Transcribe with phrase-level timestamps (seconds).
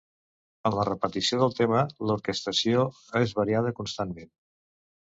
[0.69, 2.89] En la repetició del tema l'orquestració
[3.25, 4.35] és variada constantment.